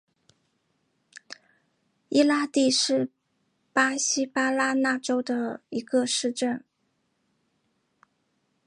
[2.09, 3.11] 伊拉蒂是
[3.71, 6.63] 巴西巴拉那州的一个市镇。